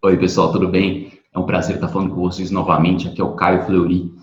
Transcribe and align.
Oi, 0.00 0.16
pessoal, 0.16 0.52
tudo 0.52 0.68
bem? 0.68 1.10
É 1.34 1.38
um 1.40 1.44
prazer 1.44 1.74
estar 1.74 1.88
falando 1.88 2.14
com 2.14 2.20
vocês 2.20 2.52
novamente. 2.52 3.08
Aqui 3.08 3.20
é 3.20 3.24
o 3.24 3.34
Caio 3.34 3.64
Fleury. 3.64 4.14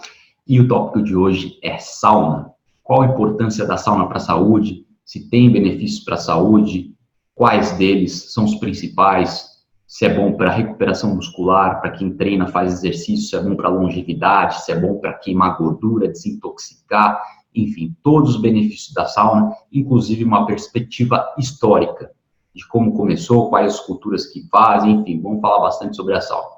E 0.48 0.58
o 0.58 0.70
tópico 0.70 1.04
de 1.04 1.14
hoje 1.14 1.60
é 1.62 1.78
sauna. 1.78 2.50
Qual 2.82 3.02
a 3.02 3.08
importância 3.08 3.66
da 3.66 3.76
sauna 3.76 4.08
para 4.08 4.16
a 4.16 4.22
saúde? 4.22 4.86
Se 5.04 5.30
tem 5.30 5.52
benefícios 5.52 6.02
para 6.02 6.16
a 6.16 6.18
saúde? 6.18 6.96
Quais 7.36 7.74
deles 7.74 8.32
são 8.32 8.46
os 8.46 8.56
principais? 8.56 9.50
Se 9.86 10.06
é 10.06 10.16
bom 10.16 10.38
para 10.38 10.50
recuperação 10.50 11.14
muscular, 11.14 11.82
para 11.82 11.92
quem 11.92 12.16
treina, 12.16 12.48
faz 12.48 12.72
exercício, 12.72 13.28
se 13.28 13.36
é 13.36 13.42
bom 13.42 13.58
para 13.58 13.68
longevidade, 13.68 14.64
se 14.64 14.72
é 14.72 14.80
bom 14.80 14.98
para 15.00 15.12
queimar 15.16 15.58
gordura, 15.58 16.08
desintoxicar, 16.08 17.22
enfim, 17.54 17.94
todos 18.02 18.36
os 18.36 18.42
benefícios 18.42 18.94
da 18.94 19.08
sauna, 19.08 19.52
inclusive 19.74 20.24
uma 20.24 20.46
perspectiva 20.46 21.34
histórica 21.38 22.16
de 22.56 22.66
como 22.70 22.94
começou, 22.94 23.50
quais 23.50 23.74
as 23.74 23.80
culturas 23.82 24.28
que 24.28 24.48
fazem, 24.48 25.02
enfim, 25.02 25.22
vamos 25.22 25.42
falar 25.42 25.60
bastante 25.60 25.98
sobre 25.98 26.16
a 26.16 26.22
sauna. 26.22 26.56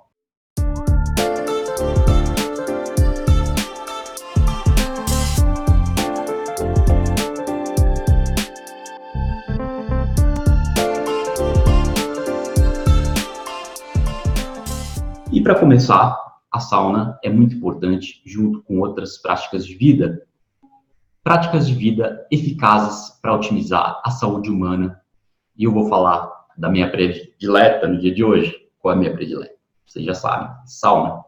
E 15.31 15.41
para 15.41 15.55
começar, 15.55 16.15
a 16.51 16.59
sauna 16.59 17.19
é 17.23 17.29
muito 17.29 17.55
importante 17.55 18.21
junto 18.23 18.61
com 18.61 18.79
outras 18.79 19.17
práticas 19.17 19.65
de 19.65 19.75
vida, 19.75 20.21
práticas 21.23 21.67
de 21.67 21.73
vida 21.73 22.25
eficazes 22.31 23.19
para 23.19 23.33
otimizar 23.33 23.99
a 24.05 24.11
saúde 24.11 24.51
humana 24.51 25.01
e 25.57 25.63
eu 25.63 25.71
vou 25.71 25.89
falar 25.89 26.31
da 26.57 26.69
minha 26.69 26.89
predileta 26.89 27.87
no 27.87 27.99
dia 27.99 28.13
de 28.13 28.23
hoje. 28.23 28.55
Qual 28.79 28.93
é 28.93 28.95
a 28.95 28.99
minha 28.99 29.13
predileta? 29.13 29.55
Vocês 29.85 30.05
já 30.05 30.13
sabem, 30.13 30.49
sauna. 30.65 31.23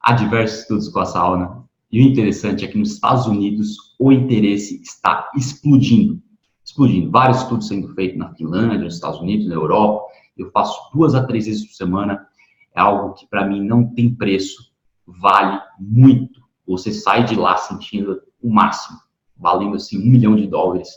Há 0.00 0.12
diversos 0.12 0.60
estudos 0.60 0.88
com 0.88 1.00
a 1.00 1.04
sauna. 1.04 1.64
E 1.90 2.00
o 2.00 2.02
interessante 2.02 2.64
é 2.64 2.68
que 2.68 2.78
nos 2.78 2.92
Estados 2.92 3.26
Unidos 3.26 3.76
o 3.98 4.10
interesse 4.10 4.80
está 4.82 5.30
explodindo. 5.36 6.20
Explodindo. 6.64 7.10
Vários 7.10 7.42
estudos 7.42 7.68
sendo 7.68 7.94
feitos 7.94 8.18
na 8.18 8.34
Finlândia, 8.34 8.78
nos 8.78 8.94
Estados 8.94 9.20
Unidos, 9.20 9.46
na 9.46 9.54
Europa. 9.54 10.04
Eu 10.36 10.50
faço 10.50 10.78
duas 10.92 11.14
a 11.14 11.24
três 11.24 11.46
vezes 11.46 11.66
por 11.66 11.74
semana. 11.74 12.26
É 12.74 12.80
algo 12.80 13.14
que 13.14 13.26
para 13.26 13.46
mim 13.46 13.64
não 13.64 13.94
tem 13.94 14.14
preço. 14.14 14.72
Vale 15.06 15.60
muito. 15.78 16.42
Você 16.66 16.92
sai 16.92 17.24
de 17.24 17.36
lá 17.36 17.56
sentindo 17.56 18.22
o 18.42 18.50
máximo. 18.50 18.98
Valendo 19.36 19.76
assim 19.76 19.98
um 19.98 20.10
milhão 20.10 20.34
de 20.34 20.46
dólares. 20.46 20.88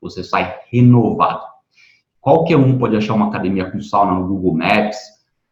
Você 0.00 0.22
sai 0.22 0.60
renovado. 0.70 1.53
Qualquer 2.24 2.56
um 2.56 2.78
pode 2.78 2.96
achar 2.96 3.12
uma 3.12 3.26
academia 3.26 3.70
com 3.70 3.78
sauna 3.82 4.18
no 4.18 4.26
Google 4.26 4.54
Maps, 4.54 4.96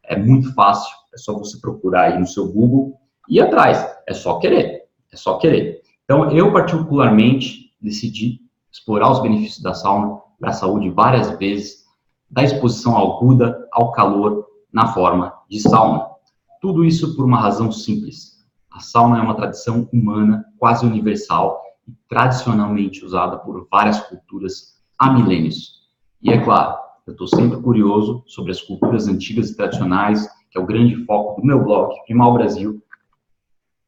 é 0.04 0.16
muito 0.16 0.54
fácil, 0.54 0.90
é 1.12 1.18
só 1.18 1.34
você 1.34 1.60
procurar 1.60 2.04
aí 2.04 2.18
no 2.18 2.26
seu 2.26 2.50
Google 2.50 2.98
e 3.28 3.36
ir 3.36 3.42
atrás, 3.42 3.86
é 4.08 4.14
só 4.14 4.38
querer, 4.38 4.84
é 5.12 5.16
só 5.18 5.36
querer. 5.36 5.82
Então, 6.02 6.30
eu 6.30 6.50
particularmente 6.50 7.74
decidi 7.78 8.40
explorar 8.72 9.12
os 9.12 9.20
benefícios 9.20 9.62
da 9.62 9.74
sauna 9.74 10.18
para 10.40 10.48
a 10.48 10.54
saúde 10.54 10.88
várias 10.88 11.28
vezes, 11.38 11.84
da 12.30 12.42
exposição 12.42 12.96
aguda 12.96 13.68
ao 13.70 13.92
calor 13.92 14.46
na 14.72 14.94
forma 14.94 15.34
de 15.50 15.60
sauna. 15.60 16.06
Tudo 16.58 16.86
isso 16.86 17.14
por 17.14 17.26
uma 17.26 17.38
razão 17.38 17.70
simples. 17.70 18.42
A 18.70 18.80
sauna 18.80 19.18
é 19.18 19.22
uma 19.22 19.36
tradição 19.36 19.86
humana 19.92 20.42
quase 20.58 20.86
universal 20.86 21.62
e 21.86 21.92
tradicionalmente 22.08 23.04
usada 23.04 23.36
por 23.36 23.68
várias 23.70 24.00
culturas 24.00 24.80
há 24.98 25.12
milênios. 25.12 25.81
E 26.22 26.30
é 26.30 26.38
claro, 26.38 26.78
eu 27.04 27.12
estou 27.12 27.26
sempre 27.26 27.60
curioso 27.60 28.22
sobre 28.28 28.52
as 28.52 28.60
culturas 28.60 29.08
antigas 29.08 29.50
e 29.50 29.56
tradicionais, 29.56 30.28
que 30.50 30.56
é 30.56 30.60
o 30.60 30.66
grande 30.66 31.04
foco 31.04 31.40
do 31.40 31.46
meu 31.46 31.64
blog, 31.64 31.92
Primal 32.06 32.32
Brasil, 32.34 32.80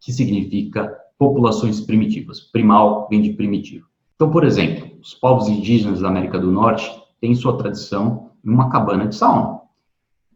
que 0.01 0.13
significa 0.13 0.93
populações 1.17 1.81
primitivas. 1.81 2.41
Primal 2.41 3.07
vem 3.09 3.23
de 3.23 3.35
primitivo. 3.35 3.87
Então, 4.17 4.31
por 4.31 4.43
exemplo, 4.43 4.99
os 5.01 5.15
povos 5.15 5.49
indígenas 5.49 6.01
da 6.01 6.09
América 6.09 6.37
do 6.39 6.51
Norte 6.51 6.91
têm 7.21 7.37
sua 7.37 7.57
tradição 7.57 8.31
em 8.45 8.51
uma 8.51 8.69
cabana 8.69 9.07
de 9.07 9.15
sauna. 9.15 9.61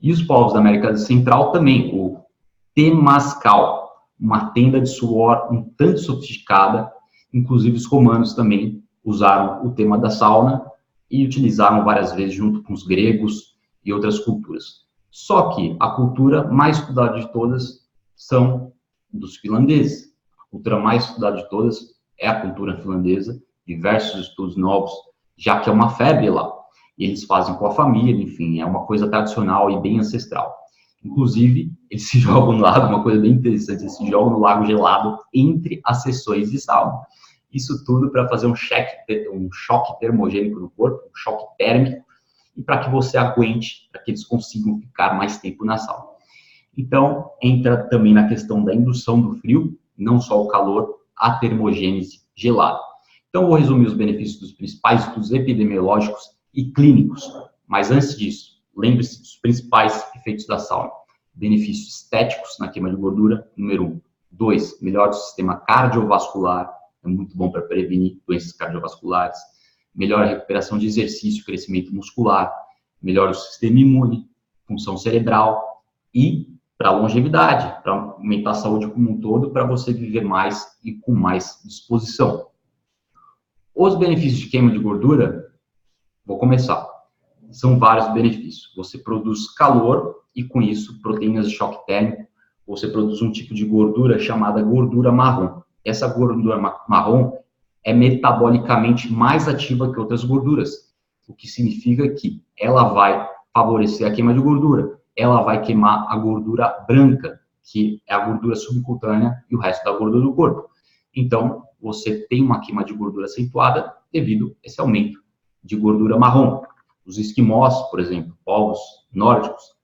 E 0.00 0.12
os 0.12 0.22
povos 0.22 0.52
da 0.52 0.60
América 0.60 0.96
Central 0.96 1.50
também, 1.50 1.90
o 1.92 2.20
temascal, 2.76 4.04
uma 4.20 4.50
tenda 4.50 4.80
de 4.80 4.88
suor 4.88 5.48
um 5.50 5.64
tanto 5.76 5.98
sofisticada. 5.98 6.92
Inclusive, 7.34 7.76
os 7.76 7.86
romanos 7.86 8.34
também 8.34 8.84
usaram 9.04 9.66
o 9.66 9.72
tema 9.72 9.98
da 9.98 10.10
sauna 10.10 10.64
e 11.10 11.24
utilizaram 11.24 11.84
várias 11.84 12.12
vezes 12.12 12.34
junto 12.34 12.62
com 12.62 12.72
os 12.72 12.84
gregos 12.84 13.56
e 13.84 13.92
outras 13.92 14.18
culturas. 14.18 14.86
Só 15.10 15.54
que 15.54 15.76
a 15.80 15.90
cultura 15.90 16.46
mais 16.46 16.78
estudada 16.78 17.18
de 17.18 17.32
todas 17.32 17.80
são 18.14 18.72
dos 19.12 19.36
finlandeses. 19.36 20.12
A 20.38 20.50
cultura 20.50 20.78
mais 20.78 21.04
estudada 21.04 21.38
de 21.38 21.48
todas 21.48 21.78
é 22.18 22.28
a 22.28 22.40
cultura 22.40 22.76
finlandesa, 22.76 23.40
diversos 23.66 24.28
estudos 24.28 24.56
novos, 24.56 24.92
já 25.36 25.60
que 25.60 25.70
é 25.70 25.72
uma 25.72 25.90
febre 25.90 26.28
lá. 26.28 26.52
Eles 26.98 27.24
fazem 27.24 27.54
com 27.54 27.66
a 27.66 27.70
família, 27.70 28.22
enfim, 28.22 28.60
é 28.60 28.66
uma 28.66 28.84
coisa 28.84 29.08
tradicional 29.08 29.70
e 29.70 29.80
bem 29.80 29.98
ancestral. 29.98 30.54
Inclusive, 31.04 31.72
eles 31.90 32.08
se 32.08 32.18
jogam 32.20 32.52
no 32.52 32.62
lago, 32.62 32.88
uma 32.88 33.02
coisa 33.02 33.20
bem 33.20 33.32
interessante, 33.32 33.82
eles 33.82 33.96
se 33.96 34.08
jogam 34.08 34.32
no 34.32 34.40
lago 34.40 34.66
gelado 34.66 35.18
entre 35.32 35.80
as 35.84 36.02
sessões 36.02 36.50
de 36.50 36.60
sauna. 36.60 36.98
Isso 37.52 37.84
tudo 37.84 38.10
para 38.10 38.28
fazer 38.28 38.46
um, 38.46 38.54
cheque, 38.54 39.28
um 39.30 39.50
choque 39.50 39.98
termogênico 40.00 40.60
no 40.60 40.70
corpo, 40.70 41.08
um 41.08 41.16
choque 41.16 41.56
térmico, 41.56 42.04
e 42.56 42.62
para 42.62 42.78
que 42.80 42.90
você 42.90 43.16
aguente, 43.16 43.88
para 43.90 44.02
que 44.02 44.10
eles 44.10 44.24
consigam 44.24 44.78
ficar 44.80 45.16
mais 45.16 45.38
tempo 45.38 45.64
na 45.64 45.78
sauna. 45.78 46.08
Então, 46.76 47.30
entra 47.42 47.88
também 47.88 48.12
na 48.12 48.28
questão 48.28 48.64
da 48.64 48.74
indução 48.74 49.20
do 49.20 49.36
frio, 49.38 49.78
não 49.96 50.20
só 50.20 50.42
o 50.42 50.48
calor, 50.48 50.98
a 51.16 51.32
termogênese 51.32 52.20
gelada. 52.34 52.80
Então, 53.28 53.46
vou 53.46 53.56
resumir 53.56 53.86
os 53.86 53.94
benefícios 53.94 54.40
dos 54.40 54.52
principais 54.52 55.04
estudos 55.04 55.32
epidemiológicos 55.32 56.30
e 56.52 56.70
clínicos. 56.70 57.32
Mas 57.66 57.90
antes 57.90 58.16
disso, 58.16 58.60
lembre-se 58.76 59.20
dos 59.20 59.36
principais 59.36 60.06
efeitos 60.16 60.46
da 60.46 60.58
sauna. 60.58 60.90
Benefícios 61.34 61.94
estéticos 61.94 62.56
na 62.58 62.68
queima 62.68 62.90
de 62.90 62.96
gordura, 62.96 63.50
número 63.56 63.84
um. 63.84 64.00
Dois, 64.30 64.80
melhora 64.80 65.10
o 65.10 65.14
sistema 65.14 65.56
cardiovascular 65.56 66.77
é 67.08 67.12
muito 67.12 67.36
bom 67.36 67.50
para 67.50 67.62
prevenir 67.62 68.18
doenças 68.26 68.52
cardiovasculares, 68.52 69.38
melhora 69.94 70.24
a 70.24 70.28
recuperação 70.28 70.78
de 70.78 70.86
exercício, 70.86 71.44
crescimento 71.44 71.94
muscular, 71.94 72.52
melhora 73.02 73.30
o 73.30 73.34
sistema 73.34 73.80
imune, 73.80 74.28
função 74.66 74.96
cerebral 74.96 75.82
e 76.14 76.54
para 76.76 76.92
longevidade, 76.92 77.82
para 77.82 77.92
aumentar 77.92 78.50
a 78.50 78.54
saúde 78.54 78.86
como 78.88 79.10
um 79.10 79.20
todo, 79.20 79.50
para 79.50 79.64
você 79.64 79.92
viver 79.92 80.22
mais 80.22 80.78
e 80.84 80.92
com 80.92 81.12
mais 81.12 81.60
disposição. 81.64 82.46
Os 83.74 83.96
benefícios 83.96 84.40
de 84.40 84.46
queima 84.48 84.70
de 84.70 84.78
gordura, 84.78 85.52
vou 86.24 86.38
começar. 86.38 86.86
São 87.50 87.78
vários 87.78 88.12
benefícios. 88.12 88.72
Você 88.76 88.98
produz 88.98 89.50
calor 89.54 90.22
e 90.34 90.44
com 90.44 90.60
isso 90.62 91.00
proteínas 91.00 91.48
de 91.48 91.56
choque 91.56 91.84
térmico. 91.86 92.28
Você 92.66 92.86
produz 92.86 93.22
um 93.22 93.32
tipo 93.32 93.54
de 93.54 93.64
gordura 93.64 94.18
chamada 94.18 94.62
gordura 94.62 95.10
marrom 95.10 95.57
essa 95.88 96.08
gordura 96.08 96.58
marrom 96.88 97.38
é 97.84 97.92
metabolicamente 97.92 99.12
mais 99.12 99.48
ativa 99.48 99.92
que 99.92 99.98
outras 99.98 100.24
gorduras, 100.24 100.92
o 101.26 101.34
que 101.34 101.46
significa 101.46 102.08
que 102.08 102.42
ela 102.58 102.84
vai 102.88 103.28
favorecer 103.52 104.06
a 104.06 104.10
queima 104.10 104.34
de 104.34 104.40
gordura, 104.40 104.98
ela 105.16 105.42
vai 105.42 105.60
queimar 105.62 106.06
a 106.08 106.16
gordura 106.16 106.84
branca, 106.86 107.40
que 107.62 108.00
é 108.06 108.14
a 108.14 108.26
gordura 108.26 108.56
subcutânea 108.56 109.44
e 109.50 109.56
o 109.56 109.58
resto 109.58 109.84
da 109.84 109.92
gordura 109.92 110.22
do 110.22 110.34
corpo. 110.34 110.68
Então, 111.14 111.64
você 111.80 112.26
tem 112.28 112.42
uma 112.42 112.60
queima 112.60 112.84
de 112.84 112.92
gordura 112.92 113.26
acentuada 113.26 113.92
devido 114.12 114.56
a 114.62 114.66
esse 114.66 114.80
aumento 114.80 115.20
de 115.62 115.76
gordura 115.76 116.18
marrom. 116.18 116.62
Os 117.06 117.18
esquimós, 117.18 117.90
por 117.90 118.00
exemplo, 118.00 118.36
povos 118.44 118.78
nórdicos, 119.12 119.76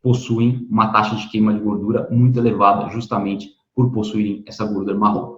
possuem 0.00 0.66
uma 0.70 0.92
taxa 0.92 1.16
de 1.16 1.28
queima 1.28 1.54
de 1.54 1.60
gordura 1.60 2.08
muito 2.10 2.38
elevada, 2.38 2.90
justamente 2.90 3.50
por 3.74 3.92
possuírem 3.92 4.42
essa 4.46 4.64
gordura 4.64 4.98
marrom. 4.98 5.36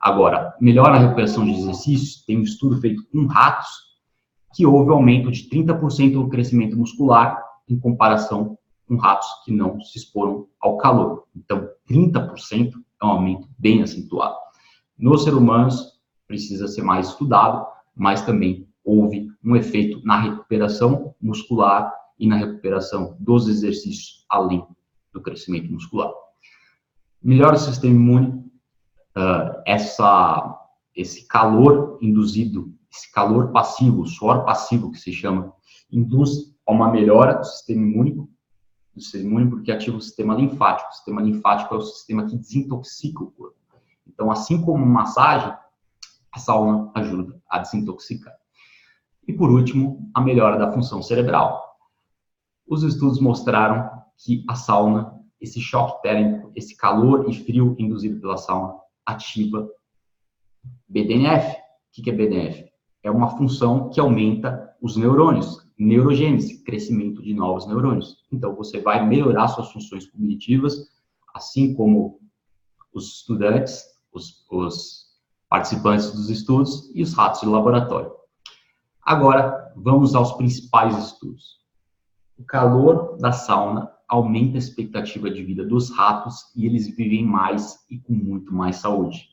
Agora, 0.00 0.54
melhora 0.60 0.96
a 0.96 0.98
recuperação 0.98 1.44
de 1.44 1.52
exercícios, 1.52 2.24
tem 2.24 2.38
um 2.38 2.42
estudo 2.42 2.80
feito 2.80 3.02
com 3.10 3.26
ratos 3.26 3.68
que 4.54 4.66
houve 4.66 4.90
aumento 4.90 5.30
de 5.30 5.48
30% 5.48 6.14
no 6.14 6.28
crescimento 6.28 6.76
muscular 6.76 7.42
em 7.68 7.78
comparação 7.78 8.58
com 8.86 8.96
ratos 8.96 9.26
que 9.44 9.52
não 9.52 9.80
se 9.80 9.98
exporam 9.98 10.46
ao 10.60 10.76
calor. 10.76 11.24
Então, 11.34 11.68
30% 11.88 12.72
é 13.00 13.04
um 13.04 13.08
aumento 13.08 13.48
bem 13.58 13.82
acentuado. 13.82 14.36
Nos 14.98 15.24
seres 15.24 15.38
humanos, 15.38 15.94
precisa 16.26 16.68
ser 16.68 16.82
mais 16.82 17.08
estudado, 17.08 17.66
mas 17.96 18.22
também 18.22 18.68
houve 18.84 19.28
um 19.42 19.56
efeito 19.56 20.00
na 20.04 20.20
recuperação 20.20 21.14
muscular 21.20 21.92
e 22.18 22.26
na 22.26 22.36
recuperação 22.36 23.16
dos 23.18 23.48
exercícios, 23.48 24.24
além 24.28 24.64
do 25.12 25.20
crescimento 25.20 25.72
muscular 25.72 26.12
melhora 27.24 27.56
o 27.56 27.58
sistema 27.58 27.94
imune, 27.94 28.43
uh, 29.16 29.62
essa, 29.66 30.60
esse 30.94 31.26
calor 31.26 31.98
induzido, 32.00 32.72
esse 32.90 33.10
calor 33.12 33.50
passivo, 33.50 34.06
suor 34.06 34.44
passivo 34.44 34.90
que 34.90 34.98
se 34.98 35.12
chama, 35.12 35.52
induz 35.90 36.54
a 36.66 36.72
uma 36.72 36.90
melhora 36.90 37.34
do 37.34 37.44
sistema 37.44 37.82
imune, 37.82 38.28
do 38.94 39.00
sistema 39.00 39.24
imune 39.24 39.50
porque 39.50 39.72
ativa 39.72 39.96
o 39.96 40.00
sistema 40.00 40.34
linfático. 40.34 40.90
O 40.90 40.94
sistema 40.94 41.22
linfático 41.22 41.74
é 41.74 41.78
o 41.78 41.82
sistema 41.82 42.26
que 42.26 42.36
desintoxica 42.36 43.22
o 43.22 43.30
corpo. 43.30 43.56
Então, 44.06 44.30
assim 44.30 44.60
como 44.62 44.84
massagem, 44.84 45.52
a 46.32 46.38
sauna 46.38 46.90
ajuda 46.94 47.40
a 47.48 47.58
desintoxicar. 47.58 48.34
E 49.26 49.32
por 49.32 49.50
último, 49.50 50.10
a 50.14 50.20
melhora 50.20 50.58
da 50.58 50.72
função 50.72 51.02
cerebral. 51.02 51.62
Os 52.68 52.82
estudos 52.82 53.20
mostraram 53.20 53.90
que 54.16 54.44
a 54.48 54.54
sauna, 54.54 55.20
esse 55.40 55.60
choque 55.60 56.02
térmico, 56.02 56.52
esse 56.54 56.76
calor 56.76 57.28
e 57.28 57.34
frio 57.34 57.74
induzido 57.78 58.20
pela 58.20 58.36
sauna, 58.36 58.74
ativa 59.06 59.68
BDNF. 60.88 61.56
O 61.56 62.02
que 62.02 62.10
é 62.10 62.12
BDNF? 62.12 62.72
É 63.02 63.10
uma 63.10 63.36
função 63.36 63.90
que 63.90 64.00
aumenta 64.00 64.74
os 64.80 64.96
neurônios, 64.96 65.64
neurogênese, 65.78 66.62
crescimento 66.64 67.22
de 67.22 67.34
novos 67.34 67.66
neurônios. 67.66 68.24
Então, 68.32 68.54
você 68.54 68.80
vai 68.80 69.06
melhorar 69.06 69.48
suas 69.48 69.70
funções 69.72 70.06
cognitivas, 70.06 70.90
assim 71.34 71.74
como 71.74 72.20
os 72.92 73.18
estudantes, 73.18 73.84
os, 74.12 74.46
os 74.50 75.04
participantes 75.48 76.10
dos 76.12 76.30
estudos 76.30 76.90
e 76.94 77.02
os 77.02 77.12
ratos 77.14 77.40
de 77.40 77.46
laboratório. 77.46 78.12
Agora, 79.02 79.72
vamos 79.76 80.14
aos 80.14 80.32
principais 80.32 80.96
estudos. 80.96 81.60
O 82.38 82.44
calor 82.44 83.16
da 83.18 83.32
sauna 83.32 83.93
aumenta 84.14 84.56
a 84.56 84.58
expectativa 84.58 85.28
de 85.28 85.42
vida 85.42 85.64
dos 85.64 85.90
ratos 85.90 86.52
e 86.54 86.66
eles 86.66 86.88
vivem 86.94 87.24
mais 87.24 87.84
e 87.90 87.98
com 87.98 88.12
muito 88.12 88.54
mais 88.54 88.76
saúde. 88.76 89.28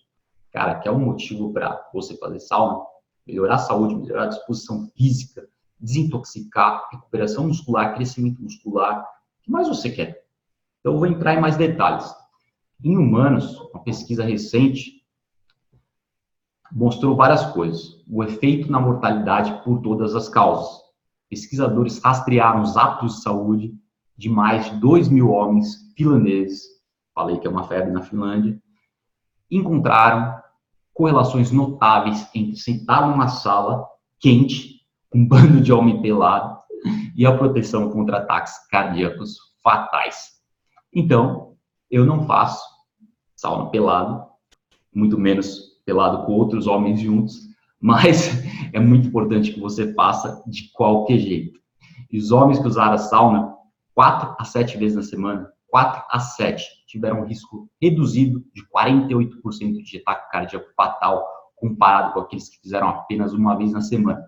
Cara, 0.52 0.80
que 0.80 0.88
é 0.88 0.92
um 0.92 1.00
motivo 1.00 1.54
para 1.54 1.90
você 1.94 2.18
fazer 2.18 2.40
sauna, 2.40 2.84
melhorar 3.26 3.56
a 3.56 3.60
saúde, 3.60 3.96
melhorar 3.96 4.24
a 4.24 4.30
disposição 4.30 4.88
física, 4.98 5.48
desintoxicar, 5.80 6.90
recuperação 6.92 7.48
muscular, 7.48 7.94
crescimento 7.94 8.42
muscular. 8.42 9.02
O 9.02 9.44
que 9.44 9.52
mais 9.52 9.68
você 9.68 9.90
quer? 9.90 10.26
Então, 10.80 10.94
eu 10.94 11.00
vou 11.00 11.08
entrar 11.08 11.36
em 11.36 11.42
mais 11.42 11.56
detalhes. 11.56 12.12
Em 12.84 12.98
humanos, 12.98 13.56
uma 13.72 13.84
pesquisa 13.84 14.24
recente 14.24 15.06
mostrou 16.72 17.16
várias 17.16 17.46
coisas. 17.54 18.04
O 18.10 18.24
efeito 18.24 18.72
na 18.72 18.80
mortalidade 18.80 19.64
por 19.64 19.80
todas 19.82 20.16
as 20.16 20.28
causas. 20.28 20.82
Pesquisadores 21.30 22.00
rastrearam 22.00 22.62
os 22.64 22.76
hábitos 22.76 23.18
de 23.18 23.22
saúde 23.22 23.81
de 24.22 24.30
mais 24.30 24.66
de 24.66 24.80
2 24.80 25.10
mil 25.10 25.32
homens 25.32 25.92
finlandeses, 25.98 26.62
falei 27.12 27.40
que 27.40 27.48
é 27.48 27.50
uma 27.50 27.64
febre 27.64 27.90
na 27.90 28.04
Finlândia, 28.04 28.62
encontraram 29.50 30.40
correlações 30.94 31.52
notáveis 31.52 32.30
entre 32.36 32.56
sentar 32.56 33.10
numa 33.10 33.28
sala 33.28 33.84
quente 34.20 34.82
um 35.12 35.28
bando 35.28 35.60
de 35.60 35.74
homem 35.74 36.04
pelado 36.04 36.56
e 37.16 37.26
a 37.26 37.36
proteção 37.36 37.90
contra 37.90 38.18
ataques 38.18 38.54
cardíacos 38.70 39.38
fatais. 39.64 40.34
Então, 40.94 41.56
eu 41.90 42.06
não 42.06 42.28
faço 42.28 42.64
sauna 43.36 43.72
pelado, 43.72 44.24
muito 44.94 45.18
menos 45.18 45.82
pelado 45.84 46.28
com 46.28 46.34
outros 46.34 46.68
homens 46.68 47.00
juntos, 47.00 47.40
mas 47.82 48.44
é 48.72 48.80
muito 48.80 49.08
importante 49.08 49.52
que 49.52 49.60
você 49.60 49.92
faça 49.96 50.44
de 50.46 50.72
qualquer 50.74 51.18
jeito. 51.18 51.60
E 52.12 52.20
os 52.20 52.32
homens 52.32 52.60
que 52.60 52.68
usaram 52.68 52.94
a 52.94 53.00
sauna 53.00 53.61
quatro 53.94 54.36
a 54.40 54.44
sete 54.44 54.78
vezes 54.78 54.96
na 54.96 55.04
semana, 55.04 55.52
quatro 55.68 56.04
a 56.10 56.20
sete, 56.20 56.66
tiveram 56.88 57.22
um 57.22 57.26
risco 57.26 57.70
reduzido 57.82 58.44
de 58.54 58.64
48% 58.68 59.84
de 59.84 59.98
ataque 59.98 60.32
cardíaco 60.32 60.70
fatal 60.76 61.26
comparado 61.56 62.14
com 62.14 62.20
aqueles 62.20 62.50
que 62.50 62.60
fizeram 62.60 62.90
apenas 62.90 63.34
uma 63.34 63.56
vez 63.56 63.72
na 63.72 63.82
semana. 63.82 64.22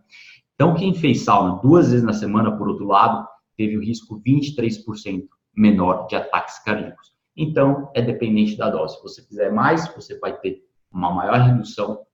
Então, 0.54 0.76
quem 0.76 0.94
fez 0.94 1.24
sauna 1.24 1.60
duas 1.62 1.90
vezes 1.90 2.06
na 2.06 2.14
semana, 2.14 2.56
por 2.56 2.70
outro 2.70 2.86
lado, 2.86 3.28
teve 3.58 3.76
o 3.76 3.82
risco 3.82 4.22
23% 4.22 5.28
menor 5.56 6.08
de 6.08 6.16
ataques 6.16 6.60
cardíacos. 6.60 7.12
Então, 7.36 7.92
é 7.96 8.02
dependente 8.02 8.56
da 8.56 8.70
dose. 8.70 8.98
Se 8.98 9.04
você 9.04 9.22
fizer 9.24 9.52
mais, 9.52 9.92
você 9.96 10.18
vai 10.20 10.38
ter 10.40 10.64
uma 10.92 11.12
maior 11.12 11.40
redução 11.40 12.06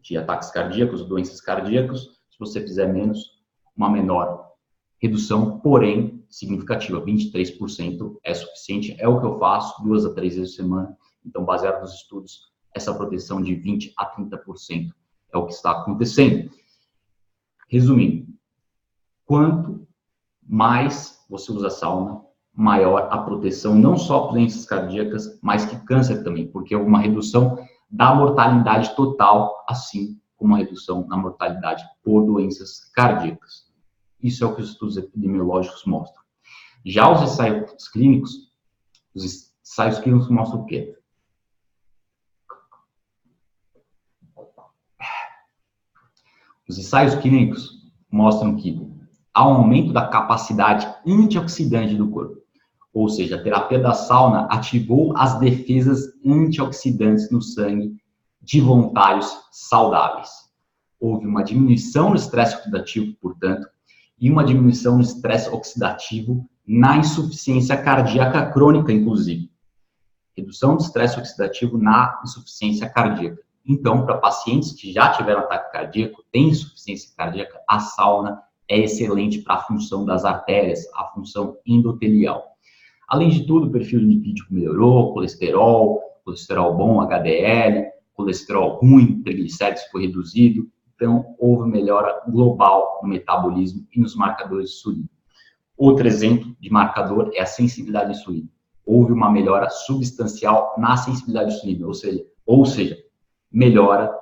de 0.00 0.16
ataques 0.16 0.50
cardíacos, 0.50 1.04
doenças 1.04 1.40
cardíacas. 1.40 2.02
Se 2.30 2.38
você 2.38 2.60
fizer 2.60 2.92
menos, 2.92 3.42
uma 3.76 3.90
menor 3.90 4.52
redução, 5.02 5.58
porém 5.58 6.13
significativa. 6.34 7.00
23% 7.00 8.18
é 8.24 8.34
suficiente. 8.34 8.96
É 8.98 9.06
o 9.06 9.20
que 9.20 9.26
eu 9.26 9.38
faço 9.38 9.82
duas 9.84 10.04
a 10.04 10.12
três 10.12 10.34
vezes 10.34 10.56
por 10.56 10.62
semana. 10.62 10.96
Então, 11.24 11.44
baseado 11.44 11.80
nos 11.80 11.94
estudos, 11.94 12.52
essa 12.74 12.92
proteção 12.92 13.40
de 13.40 13.54
20 13.54 13.94
a 13.96 14.04
30% 14.04 14.92
é 15.32 15.38
o 15.38 15.46
que 15.46 15.52
está 15.52 15.70
acontecendo. 15.70 16.50
Resumindo, 17.68 18.26
quanto 19.24 19.86
mais 20.42 21.24
você 21.30 21.52
usa 21.52 21.70
sauna, 21.70 22.20
maior 22.52 23.08
a 23.10 23.18
proteção, 23.18 23.74
não 23.74 23.96
só 23.96 24.26
por 24.26 24.32
doenças 24.32 24.66
cardíacas, 24.66 25.38
mas 25.40 25.64
que 25.64 25.76
câncer 25.84 26.22
também, 26.22 26.48
porque 26.48 26.74
é 26.74 26.78
uma 26.78 27.00
redução 27.00 27.56
da 27.88 28.14
mortalidade 28.14 28.94
total, 28.96 29.64
assim 29.68 30.20
como 30.36 30.52
uma 30.52 30.58
redução 30.58 31.06
na 31.06 31.16
mortalidade 31.16 31.84
por 32.02 32.26
doenças 32.26 32.90
cardíacas. 32.92 33.72
Isso 34.20 34.42
é 34.42 34.46
o 34.46 34.54
que 34.54 34.62
os 34.62 34.70
estudos 34.70 34.96
epidemiológicos 34.96 35.84
mostram. 35.84 36.23
Já 36.84 37.10
os 37.10 37.22
ensaios 37.22 37.88
clínicos, 37.88 38.52
os 39.14 39.52
ensaios 39.62 39.98
clínicos 40.00 40.28
mostram 40.28 40.60
o 40.60 40.66
quê? 40.66 40.94
Os 46.68 46.78
ensaios 46.78 47.14
clínicos 47.14 47.90
mostram 48.10 48.56
que 48.56 48.78
há 49.32 49.48
um 49.48 49.54
aumento 49.54 49.92
da 49.92 50.08
capacidade 50.08 50.86
antioxidante 51.06 51.94
do 51.94 52.10
corpo. 52.10 52.42
Ou 52.92 53.08
seja, 53.08 53.36
a 53.36 53.42
terapia 53.42 53.78
da 53.78 53.92
sauna 53.92 54.46
ativou 54.46 55.16
as 55.16 55.38
defesas 55.38 56.04
antioxidantes 56.24 57.30
no 57.30 57.42
sangue 57.42 57.96
de 58.40 58.60
voluntários 58.60 59.34
saudáveis. 59.50 60.30
Houve 61.00 61.26
uma 61.26 61.42
diminuição 61.42 62.10
no 62.10 62.16
estresse 62.16 62.56
oxidativo, 62.56 63.14
portanto, 63.20 63.66
e 64.18 64.30
uma 64.30 64.44
diminuição 64.44 64.96
no 64.96 65.02
estresse 65.02 65.48
oxidativo 65.48 66.48
na 66.66 66.96
insuficiência 66.96 67.76
cardíaca 67.76 68.50
crônica, 68.50 68.92
inclusive. 68.92 69.50
Redução 70.36 70.76
do 70.76 70.82
estresse 70.82 71.18
oxidativo 71.18 71.78
na 71.78 72.20
insuficiência 72.24 72.88
cardíaca. 72.88 73.42
Então, 73.66 74.04
para 74.04 74.18
pacientes 74.18 74.72
que 74.72 74.92
já 74.92 75.10
tiveram 75.10 75.40
ataque 75.40 75.72
cardíaco, 75.72 76.24
têm 76.32 76.48
insuficiência 76.48 77.10
cardíaca, 77.16 77.60
a 77.68 77.80
sauna 77.80 78.42
é 78.68 78.80
excelente 78.80 79.40
para 79.40 79.54
a 79.54 79.62
função 79.62 80.04
das 80.04 80.24
artérias, 80.24 80.80
a 80.94 81.04
função 81.08 81.56
endotelial. 81.66 82.44
Além 83.08 83.28
de 83.28 83.46
tudo, 83.46 83.66
o 83.66 83.70
perfil 83.70 84.00
lipídico 84.00 84.52
melhorou, 84.52 85.12
colesterol, 85.12 86.00
colesterol 86.24 86.74
bom, 86.74 87.00
HDL, 87.02 87.86
colesterol 88.14 88.78
ruim, 88.78 89.22
triglicéridos 89.22 89.84
foi 89.92 90.06
reduzido. 90.06 90.66
Então, 90.94 91.34
houve 91.38 91.70
melhora 91.70 92.22
global 92.28 93.00
no 93.02 93.08
metabolismo 93.08 93.86
e 93.94 94.00
nos 94.00 94.14
marcadores 94.14 94.70
de 94.70 94.76
insulina. 94.76 95.13
Outro 95.76 96.06
exemplo 96.06 96.54
de 96.60 96.70
marcador 96.70 97.30
é 97.34 97.42
a 97.42 97.46
sensibilidade 97.46 98.08
à 98.08 98.12
insulina. 98.12 98.48
Houve 98.86 99.12
uma 99.12 99.30
melhora 99.30 99.68
substancial 99.70 100.74
na 100.78 100.96
sensibilidade 100.96 101.50
à 101.50 101.54
insulina, 101.54 101.86
ou 101.86 101.94
seja, 101.94 102.24
ou 102.46 102.64
seja, 102.64 102.96
melhora 103.50 104.12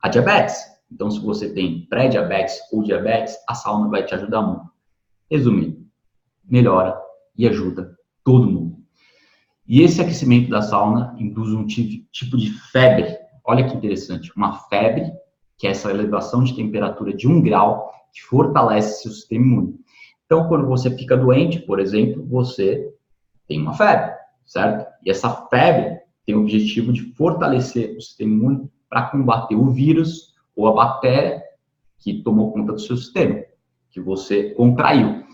a 0.00 0.08
diabetes. 0.08 0.56
Então, 0.90 1.10
se 1.10 1.20
você 1.20 1.52
tem 1.52 1.86
pré-diabetes 1.86 2.58
ou 2.72 2.82
diabetes, 2.82 3.36
a 3.48 3.54
sauna 3.54 3.88
vai 3.88 4.04
te 4.04 4.14
ajudar 4.14 4.42
muito. 4.42 4.70
Resumindo, 5.30 5.86
melhora 6.44 6.98
e 7.36 7.46
ajuda 7.46 7.96
todo 8.24 8.50
mundo. 8.50 8.78
E 9.66 9.82
esse 9.82 10.00
aquecimento 10.00 10.48
da 10.48 10.62
sauna 10.62 11.14
induz 11.18 11.52
um 11.52 11.66
tipo 11.66 12.36
de 12.38 12.50
febre. 12.72 13.18
Olha 13.44 13.68
que 13.68 13.76
interessante, 13.76 14.32
uma 14.34 14.54
febre, 14.68 15.12
que 15.58 15.66
é 15.66 15.70
essa 15.70 15.90
elevação 15.90 16.42
de 16.42 16.56
temperatura 16.56 17.12
de 17.12 17.28
um 17.28 17.42
grau, 17.42 17.92
que 18.12 18.22
fortalece 18.22 19.02
seu 19.02 19.12
sistema 19.12 19.44
imune. 19.44 19.78
Então, 20.28 20.46
quando 20.46 20.66
você 20.66 20.94
fica 20.94 21.16
doente, 21.16 21.58
por 21.58 21.80
exemplo, 21.80 22.22
você 22.22 22.94
tem 23.46 23.62
uma 23.62 23.72
febre, 23.72 24.14
certo? 24.44 24.86
E 25.02 25.10
essa 25.10 25.30
febre 25.48 26.00
tem 26.26 26.34
o 26.34 26.40
objetivo 26.40 26.92
de 26.92 27.14
fortalecer 27.14 27.96
o 27.96 28.00
sistema 28.02 28.34
imune 28.34 28.70
para 28.90 29.08
combater 29.08 29.54
o 29.54 29.70
vírus 29.70 30.34
ou 30.54 30.68
a 30.68 30.74
bactéria 30.74 31.42
que 31.96 32.22
tomou 32.22 32.52
conta 32.52 32.74
do 32.74 32.78
seu 32.78 32.94
sistema, 32.98 33.42
que 33.90 34.02
você 34.02 34.50
contraiu. 34.50 35.24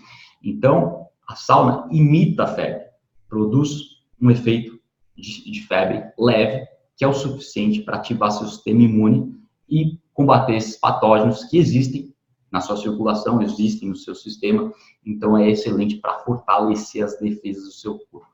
Então, 0.41 1.07
a 1.27 1.35
sauna 1.35 1.89
imita 1.91 2.43
a 2.43 2.47
febre, 2.47 2.85
produz 3.27 3.81
um 4.21 4.31
efeito 4.31 4.79
de, 5.13 5.51
de 5.51 5.61
febre 5.67 6.05
leve, 6.17 6.65
que 6.95 7.03
é 7.03 7.07
o 7.07 7.13
suficiente 7.13 7.81
para 7.81 7.97
ativar 7.97 8.31
seu 8.31 8.47
sistema 8.47 8.81
imune 8.81 9.35
e 9.69 9.99
combater 10.13 10.55
esses 10.55 10.77
patógenos 10.77 11.43
que 11.43 11.57
existem 11.57 12.14
na 12.55 12.61
sua 12.61 12.77
circulação, 12.77 13.41
existem 13.41 13.89
no 13.89 13.97
seu 13.97 14.15
sistema. 14.15 14.71
Então, 15.05 15.37
é 15.37 15.49
excelente 15.49 15.97
para 15.97 16.19
fortalecer 16.19 17.03
as 17.03 17.19
defesas 17.19 17.65
do 17.65 17.71
seu 17.71 17.99
corpo. 18.09 18.31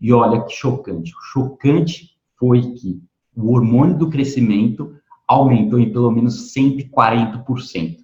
E 0.00 0.12
olha 0.12 0.44
que 0.44 0.52
chocante. 0.52 1.12
O 1.12 1.20
chocante 1.20 2.16
foi 2.38 2.62
que 2.74 3.02
o 3.34 3.52
hormônio 3.52 3.98
do 3.98 4.08
crescimento 4.08 4.94
aumentou 5.26 5.80
em 5.80 5.92
pelo 5.92 6.12
menos 6.12 6.54
140%. 6.54 7.98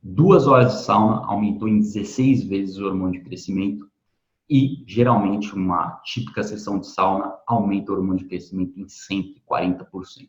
Duas 0.00 0.46
horas 0.46 0.74
de 0.74 0.84
sauna 0.84 1.26
aumentou 1.26 1.66
em 1.66 1.80
16 1.80 2.44
vezes 2.44 2.78
o 2.78 2.86
hormônio 2.86 3.20
de 3.20 3.26
crescimento 3.26 3.90
E, 4.48 4.84
geralmente, 4.86 5.52
uma 5.54 6.00
típica 6.04 6.44
sessão 6.44 6.78
de 6.78 6.86
sauna 6.86 7.34
aumenta 7.48 7.90
o 7.90 7.96
hormônio 7.96 8.22
de 8.22 8.28
crescimento 8.28 8.78
em 8.78 8.86
140%. 8.86 10.28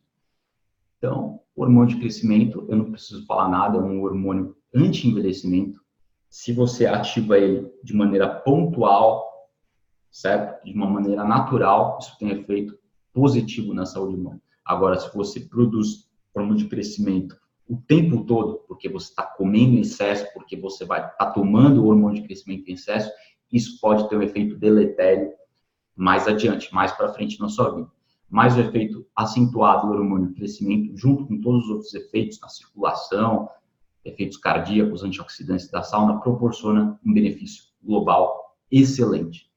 Então, 1.00 1.39
hormônio 1.56 1.96
de 1.96 2.00
crescimento, 2.01 2.65
eu 2.70 2.75
não 2.75 2.91
preciso 2.91 3.25
falar 3.25 3.50
nada, 3.50 3.77
é 3.77 3.82
um 3.82 4.03
hormônio 4.03 4.56
anti-envelhecimento. 4.75 5.82
Se 6.29 6.51
você 6.53 6.86
ativa 6.86 7.38
ele 7.38 7.72
de 7.82 7.96
maneira 7.96 8.27
pontual, 8.27 9.25
certo? 10.12 10.63
De 10.63 10.74
uma 10.74 10.89
maneira 10.89 11.24
natural, 11.24 11.98
isso 12.01 12.18
tem 12.20 12.32
efeito 12.32 12.77
positivo 13.13 13.74
na 13.74 13.86
saúde 13.86 14.15
humana. 14.15 14.41
Agora, 14.63 15.00
se 15.00 15.12
você 15.15 15.39
produz 15.39 16.10
hormônio 16.34 16.63
de 16.63 16.70
crescimento 16.70 17.36
o 17.68 17.77
tempo 17.77 18.24
todo, 18.25 18.63
porque 18.68 18.89
você 18.89 19.10
está 19.10 19.24
comendo 19.24 19.75
em 19.75 19.82
excesso, 19.82 20.25
porque 20.34 20.58
você 20.58 20.86
vai 20.86 21.00
estar 21.00 21.13
tá 21.13 21.32
tomando 21.32 21.84
o 21.84 21.88
hormônio 21.88 22.22
de 22.22 22.27
crescimento 22.27 22.68
em 22.68 22.74
excesso, 22.74 23.12
isso 23.51 23.79
pode 23.79 24.10
ter 24.10 24.18
um 24.18 24.22
efeito 24.22 24.58
deletério 24.58 25.32
mais 25.96 26.27
adiante, 26.27 26.74
mais 26.74 26.91
para 26.91 27.13
frente 27.13 27.39
na 27.39 27.48
sua 27.48 27.75
vida. 27.75 27.91
Mas 28.29 28.55
o 28.55 28.59
efeito 28.59 29.05
acentuado 29.15 29.88
do 29.88 29.93
hormônio 29.93 30.33
crescimento, 30.33 30.95
junto 30.95 31.25
com 31.25 31.41
todos 31.41 31.65
os 31.65 31.69
outros 31.69 31.93
efeitos 31.93 32.39
na 32.39 32.48
circulação, 32.48 33.50
efeitos 34.05 34.38
cardíacos, 34.38 35.03
antioxidantes 35.03 35.69
da 35.69 35.81
sauna, 35.81 36.19
proporciona 36.19 37.00
um 37.05 37.13
benefício 37.13 37.63
global 37.83 38.55
excelente. 38.71 39.50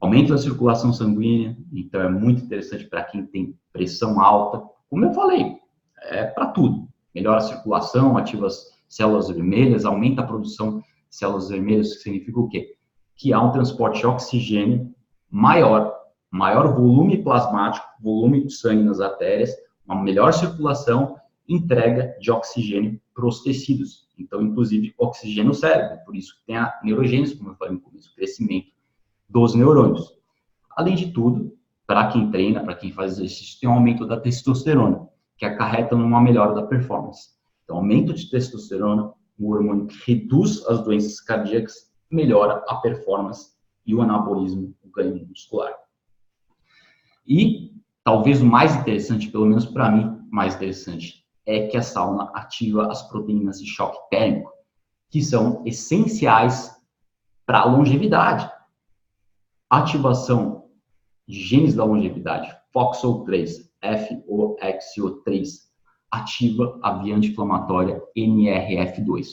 Aumento 0.00 0.30
da 0.30 0.38
circulação 0.38 0.92
sanguínea, 0.92 1.56
então 1.72 2.00
é 2.00 2.08
muito 2.08 2.44
interessante 2.44 2.86
para 2.86 3.04
quem 3.04 3.26
tem 3.26 3.58
pressão 3.72 4.20
alta. 4.20 4.62
Como 4.88 5.04
eu 5.04 5.12
falei, 5.12 5.56
é 6.02 6.24
para 6.24 6.46
tudo 6.46 6.90
melhora 7.14 7.38
a 7.38 7.42
circulação, 7.42 8.16
ativa 8.16 8.46
as 8.46 8.70
células 8.88 9.28
vermelhas, 9.28 9.84
aumenta 9.84 10.22
a 10.22 10.26
produção 10.26 10.78
de 10.78 10.84
células 11.10 11.48
vermelhas, 11.48 11.94
que 11.94 12.02
significa 12.02 12.40
o 12.40 12.48
quê? 12.48 12.76
Que 13.16 13.32
há 13.32 13.40
um 13.40 13.52
transporte 13.52 14.00
de 14.00 14.06
oxigênio 14.06 14.94
maior, 15.30 15.99
maior 16.30 16.74
volume 16.74 17.22
plasmático, 17.22 17.86
volume 18.00 18.46
de 18.46 18.52
sangue 18.52 18.82
nas 18.82 19.00
artérias, 19.00 19.54
uma 19.84 20.02
melhor 20.02 20.32
circulação, 20.32 21.16
entrega 21.48 22.16
de 22.20 22.30
oxigênio 22.30 23.00
para 23.14 23.26
os 23.26 23.42
tecidos. 23.42 24.08
Então, 24.18 24.40
inclusive, 24.40 24.94
oxigênio 24.96 25.48
no 25.48 25.54
cérebro. 25.54 25.98
Por 26.04 26.14
isso 26.14 26.34
tem 26.46 26.56
a 26.56 26.78
neurogênese, 26.84 27.36
como 27.36 27.50
eu 27.50 27.56
falei 27.56 27.74
no 27.74 27.80
começo, 27.80 28.12
o 28.12 28.14
crescimento 28.14 28.68
dos 29.28 29.54
neurônios. 29.54 30.14
Além 30.76 30.94
de 30.94 31.12
tudo, 31.12 31.56
para 31.86 32.06
quem 32.06 32.30
treina, 32.30 32.62
para 32.62 32.76
quem 32.76 32.92
faz 32.92 33.12
exercício, 33.12 33.58
tem 33.60 33.68
um 33.68 33.72
aumento 33.72 34.06
da 34.06 34.20
testosterona 34.20 35.08
que 35.36 35.44
acarreta 35.44 35.96
numa 35.96 36.20
melhora 36.20 36.54
da 36.54 36.62
performance. 36.62 37.30
Então, 37.64 37.76
aumento 37.76 38.12
de 38.12 38.30
testosterona, 38.30 39.12
o 39.38 39.50
hormônio 39.50 39.86
que 39.86 40.12
reduz 40.12 40.64
as 40.66 40.84
doenças 40.84 41.20
cardíacas, 41.20 41.90
melhora 42.10 42.62
a 42.68 42.76
performance 42.76 43.52
e 43.86 43.94
o 43.94 44.02
anabolismo, 44.02 44.74
o 44.82 44.90
ganho 44.90 45.26
muscular. 45.26 45.72
E 47.30 47.70
talvez 48.02 48.42
o 48.42 48.44
mais 48.44 48.74
interessante, 48.74 49.30
pelo 49.30 49.46
menos 49.46 49.64
para 49.64 49.88
mim, 49.88 50.18
mais 50.32 50.56
interessante, 50.56 51.24
é 51.46 51.68
que 51.68 51.76
a 51.76 51.82
sauna 51.82 52.24
ativa 52.34 52.90
as 52.90 53.08
proteínas 53.08 53.60
de 53.60 53.66
choque 53.66 53.98
térmico, 54.10 54.50
que 55.08 55.22
são 55.22 55.62
essenciais 55.64 56.76
para 57.46 57.60
a 57.60 57.64
longevidade. 57.64 58.50
Ativação 59.70 60.64
de 61.26 61.38
genes 61.40 61.76
da 61.76 61.84
longevidade, 61.84 62.52
FOXO3, 62.74 63.70
FOXO3 63.80 65.70
ativa 66.10 66.80
a 66.82 66.94
via 66.94 67.14
anti-inflamatória 67.14 68.02
NRF2. 68.16 69.26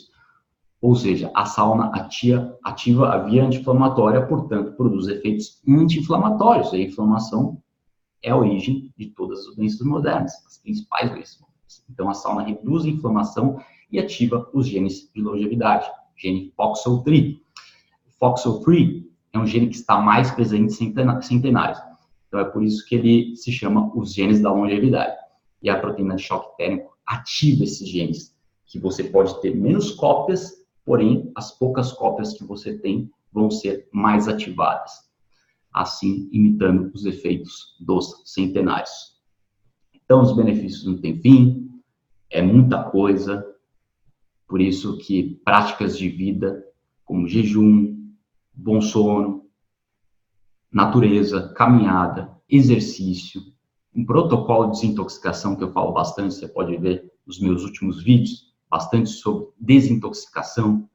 Ou 0.79 0.93
seja, 0.93 1.31
a 1.33 1.45
sauna 1.45 1.87
atia, 1.87 2.55
ativa 2.63 3.09
a 3.09 3.17
via 3.17 3.43
anti-inflamatória, 3.43 4.27
portanto, 4.27 4.73
produz 4.73 5.07
efeitos 5.07 5.59
anti-inflamatórios. 5.67 6.71
A 6.71 6.77
inflamação 6.77 7.59
é 8.23 8.31
a 8.31 8.37
origem 8.37 8.93
de 8.97 9.07
todas 9.07 9.47
as 9.47 9.55
doenças 9.55 9.81
modernas, 9.81 10.33
as 10.45 10.57
principais 10.57 11.09
doenças. 11.09 11.39
Então, 11.89 12.09
a 12.09 12.13
sauna 12.13 12.43
reduz 12.43 12.85
a 12.85 12.89
inflamação 12.89 13.59
e 13.91 13.99
ativa 13.99 14.49
os 14.53 14.67
genes 14.67 15.11
de 15.13 15.21
longevidade, 15.21 15.89
gene 16.15 16.53
FOXO3. 16.57 17.39
FOXO3 18.21 19.05
é 19.33 19.39
um 19.39 19.45
gene 19.45 19.67
que 19.67 19.75
está 19.75 19.99
mais 19.99 20.31
presente 20.31 20.83
em 20.83 21.21
centenários. 21.21 21.79
Então, 22.27 22.39
é 22.39 22.45
por 22.45 22.63
isso 22.63 22.85
que 22.85 22.95
ele 22.95 23.35
se 23.35 23.51
chama 23.51 23.91
os 23.95 24.13
genes 24.13 24.41
da 24.41 24.51
longevidade. 24.51 25.15
E 25.61 25.69
a 25.69 25.79
proteína 25.79 26.15
de 26.15 26.23
choque 26.23 26.57
térmico 26.57 26.97
ativa 27.05 27.63
esses 27.63 27.87
genes, 27.87 28.35
que 28.65 28.77
você 28.77 29.03
pode 29.03 29.39
ter 29.41 29.55
menos 29.55 29.91
cópias, 29.91 30.65
porém, 30.85 31.31
as 31.35 31.57
poucas 31.57 31.93
cópias 31.93 32.33
que 32.33 32.43
você 32.43 32.77
tem 32.77 33.09
vão 33.31 33.49
ser 33.49 33.87
mais 33.91 34.27
ativadas, 34.27 35.06
assim 35.81 36.27
imitando 36.31 36.91
os 36.93 37.05
efeitos 37.05 37.75
dos 37.79 38.23
centenários. 38.25 39.15
Então, 39.93 40.21
os 40.21 40.35
benefícios 40.35 40.85
não 40.85 40.97
têm 40.97 41.21
fim, 41.21 41.69
é 42.29 42.41
muita 42.41 42.83
coisa, 42.83 43.45
por 44.47 44.61
isso 44.61 44.97
que 44.97 45.39
práticas 45.43 45.97
de 45.97 46.09
vida 46.09 46.63
como 47.05 47.27
jejum, 47.27 48.11
bom 48.53 48.81
sono, 48.81 49.45
natureza, 50.71 51.53
caminhada, 51.53 52.35
exercício, 52.49 53.41
um 53.95 54.05
protocolo 54.05 54.71
de 54.71 54.81
desintoxicação 54.81 55.55
que 55.55 55.63
eu 55.63 55.71
falo 55.71 55.93
bastante, 55.93 56.35
você 56.35 56.47
pode 56.47 56.75
ver 56.77 57.11
nos 57.25 57.39
meus 57.39 57.63
últimos 57.63 58.03
vídeos, 58.03 58.53
bastante 58.69 59.09
sobre 59.09 59.47
desintoxicação, 59.59 60.89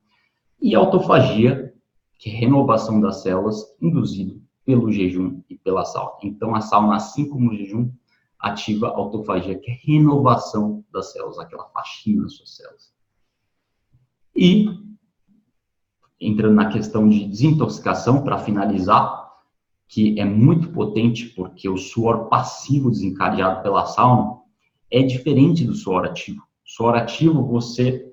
e 0.61 0.75
autofagia, 0.75 1.75
que 2.19 2.31
é 2.31 2.35
renovação 2.35 3.01
das 3.01 3.23
células 3.23 3.59
induzido 3.81 4.41
pelo 4.65 4.91
jejum 4.91 5.43
e 5.49 5.57
pela 5.57 5.85
sauna. 5.85 6.19
Então, 6.23 6.55
a 6.55 6.61
sauna, 6.61 6.97
assim 6.97 7.29
como 7.29 7.51
o 7.51 7.55
jejum, 7.55 7.91
ativa 8.39 8.89
a 8.89 8.97
autofagia, 8.97 9.59
que 9.59 9.71
é 9.71 9.79
renovação 9.85 10.85
das 10.93 11.13
células, 11.13 11.39
aquela 11.39 11.69
faxina 11.69 12.23
das 12.23 12.35
suas 12.35 12.57
células. 12.57 12.93
E, 14.35 14.67
entrando 16.21 16.55
na 16.55 16.69
questão 16.69 17.09
de 17.09 17.25
desintoxicação, 17.27 18.23
para 18.23 18.39
finalizar, 18.39 19.23
que 19.87 20.19
é 20.19 20.25
muito 20.25 20.71
potente 20.73 21.27
porque 21.31 21.69
o 21.69 21.77
suor 21.77 22.29
passivo 22.29 22.91
desencadeado 22.91 23.63
pela 23.63 23.87
sauna 23.87 24.41
é 24.91 25.03
diferente 25.03 25.65
do 25.65 25.75
suor 25.75 26.07
ativo. 26.07 26.43
Suor 26.65 26.97
ativo, 26.97 27.47
você, 27.47 28.11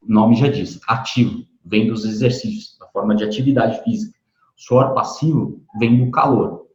o 0.00 0.12
nome 0.12 0.36
já 0.36 0.48
diz, 0.48 0.80
ativo, 0.86 1.44
vem 1.64 1.88
dos 1.88 2.04
exercícios, 2.04 2.78
da 2.78 2.86
forma 2.88 3.14
de 3.14 3.24
atividade 3.24 3.82
física. 3.82 4.15
Suor 4.56 4.94
passivo 4.94 5.62
vem 5.78 6.04
do 6.04 6.10
calor. 6.10 6.66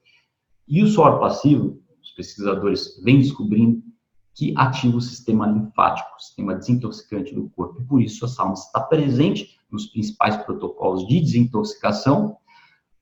E 0.67 0.81
o 0.81 0.87
suor 0.87 1.19
passivo, 1.19 1.81
os 2.01 2.11
pesquisadores 2.11 3.01
vêm 3.03 3.19
descobrindo 3.19 3.81
que 4.33 4.53
ativa 4.55 4.95
o 4.95 5.01
sistema 5.01 5.45
linfático, 5.45 6.07
o 6.15 6.21
sistema 6.21 6.55
desintoxicante 6.55 7.35
do 7.35 7.49
corpo. 7.49 7.81
E 7.81 7.85
por 7.85 8.01
isso 8.01 8.23
a 8.23 8.27
sauna 8.27 8.53
está 8.53 8.79
presente 8.79 9.59
nos 9.69 9.87
principais 9.87 10.37
protocolos 10.37 11.05
de 11.07 11.19
desintoxicação 11.19 12.37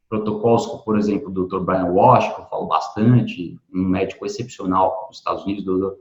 protocolos, 0.10 0.66
como, 0.66 0.84
por 0.84 0.98
exemplo, 0.98 1.30
o 1.30 1.48
Dr. 1.48 1.60
Brian 1.60 1.86
Walsh, 1.86 2.34
que 2.34 2.42
eu 2.42 2.46
falo 2.46 2.66
bastante, 2.66 3.60
um 3.72 3.84
médico 3.84 4.26
excepcional 4.26 5.06
nos 5.08 5.20
Estados 5.20 5.44
Unidos, 5.44 5.68
o 5.68 5.78
Dr. 5.78 5.96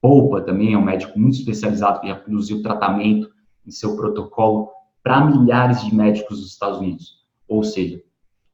Poupa 0.00 0.40
também 0.40 0.72
é 0.72 0.78
um 0.78 0.84
médico 0.84 1.18
muito 1.18 1.36
especializado 1.36 2.00
que 2.00 2.08
já 2.08 2.16
produziu 2.16 2.62
tratamento 2.62 3.30
em 3.66 3.70
seu 3.70 3.96
protocolo 3.96 4.70
para 5.02 5.24
milhares 5.24 5.84
de 5.84 5.94
médicos 5.94 6.40
dos 6.40 6.52
Estados 6.52 6.78
Unidos. 6.78 7.23
Ou 7.48 7.62
seja, 7.62 8.02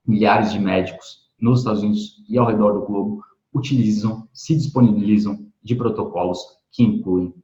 milhares 0.06 0.52
de 0.52 0.58
médicos 0.58 1.30
nos 1.40 1.60
Estados 1.60 1.82
Unidos 1.82 2.24
e 2.28 2.36
ao 2.38 2.46
redor 2.46 2.72
do 2.72 2.86
globo 2.86 3.22
utilizam, 3.52 4.28
se 4.32 4.54
disponibilizam 4.54 5.46
de 5.62 5.74
protocolos 5.74 6.40
que 6.70 6.82
incluem 6.82 7.34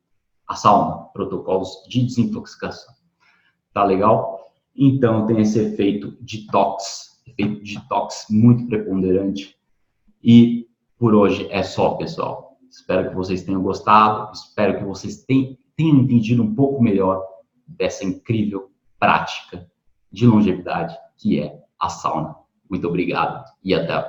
a 0.47 0.55
sauna, 0.55 1.07
protocolos 1.13 1.71
de 1.89 2.05
desintoxicação. 2.05 2.95
Tá 3.73 3.85
legal? 3.85 4.39
Então, 4.77 5.27
tem 5.27 5.41
esse 5.41 5.59
efeito 5.59 6.17
detox 6.21 7.17
efeito 7.27 7.63
detox 7.65 8.27
muito 8.31 8.67
preponderante. 8.67 9.57
E 10.23 10.69
por 10.99 11.15
hoje 11.15 11.49
é 11.51 11.63
só, 11.63 11.95
pessoal. 11.95 12.57
Espero 12.71 13.11
que 13.11 13.17
vocês 13.17 13.43
tenham 13.43 13.63
gostado, 13.63 14.33
espero 14.33 14.79
que 14.79 14.85
vocês 14.85 15.25
tenham, 15.25 15.57
entendido 15.79 16.43
um 16.43 16.55
pouco 16.55 16.83
melhor 16.83 17.23
dessa 17.67 18.05
incrível 18.05 18.71
prática 18.99 19.71
de 20.11 20.27
longevidade 20.27 20.97
que 21.17 21.41
é 21.41 21.59
a 21.81 21.89
sauna. 21.89 22.37
Muito 22.69 22.89
obrigado 22.89 23.45
e 23.63 23.75
até 23.75 23.93
a 23.93 24.03